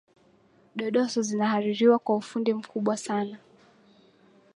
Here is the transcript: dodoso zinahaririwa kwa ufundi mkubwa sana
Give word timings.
dodoso 0.77 1.21
zinahaririwa 1.21 1.99
kwa 1.99 2.15
ufundi 2.17 2.53
mkubwa 2.53 2.97
sana 2.97 3.37